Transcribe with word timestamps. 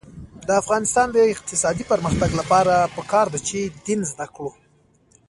د 0.47 0.49
افغانستان 0.61 1.07
د 1.11 1.17
اقتصادي 1.33 1.83
پرمختګ 1.91 2.29
لپاره 2.39 2.73
پکار 2.95 3.25
ده 3.33 3.39
چې 3.47 3.59
دین 3.87 3.99
زده 4.11 4.27
کړو. 4.35 4.51